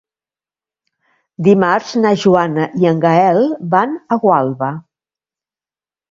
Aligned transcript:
Dimarts 1.47 1.91
na 2.05 2.13
Joana 2.23 2.65
i 2.83 2.87
en 2.91 3.03
Gaël 3.03 3.39
van 3.75 3.93
a 4.17 4.17
Gualba. 4.23 4.71